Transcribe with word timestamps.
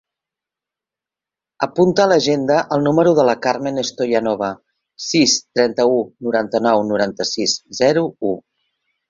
Apunta 1.65 2.01
a 2.05 2.09
l'agenda 2.11 2.57
el 2.77 2.81
número 2.87 3.11
de 3.19 3.25
la 3.27 3.35
Carmen 3.43 3.77
Stoyanova: 3.91 4.49
sis, 5.11 5.37
trenta-u, 5.61 6.01
noranta-nou, 6.31 6.83
noranta-sis, 6.95 7.55
zero, 7.83 8.05
u. 8.33 8.35